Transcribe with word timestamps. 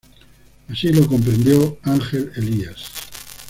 Así 0.67 0.91
lo 0.91 1.05
comprendió 1.07 1.77
Ángel 1.83 2.31
Elías. 2.35 2.89